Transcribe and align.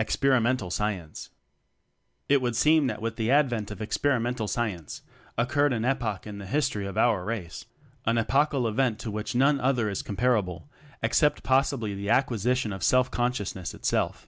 Experimental 0.00 0.68
Science. 0.68 1.30
It 2.28 2.42
would 2.42 2.56
seem 2.56 2.88
that 2.88 3.00
with 3.00 3.14
the 3.14 3.30
advent 3.30 3.70
of 3.70 3.80
Experimental 3.80 4.48
Science 4.48 5.02
occurred 5.38 5.72
an 5.72 5.84
epoch 5.84 6.26
in 6.26 6.38
the 6.38 6.46
history 6.46 6.86
of 6.88 6.98
our 6.98 7.24
Race; 7.24 7.66
an 8.04 8.18
epochal 8.18 8.66
event 8.66 8.98
to 8.98 9.12
which 9.12 9.36
none 9.36 9.60
other 9.60 9.88
is 9.88 10.02
comparable, 10.02 10.68
except 11.04 11.44
possibly 11.44 11.94
the 11.94 12.08
ac 12.08 12.22
quisition 12.22 12.74
of 12.74 12.82
Self 12.82 13.12
consciousness 13.12 13.72
itself. 13.72 14.26